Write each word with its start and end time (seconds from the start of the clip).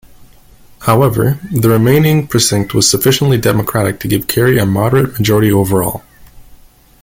However, 0.79 1.39
the 1.51 1.69
remaining 1.69 2.25
precinct 2.25 2.73
was 2.73 2.89
sufficiently 2.89 3.37
Democratic 3.37 3.99
to 3.99 4.07
give 4.07 4.25
Kerry 4.25 4.57
a 4.57 4.65
moderate 4.65 5.13
majority 5.19 5.51
overall. 5.51 6.01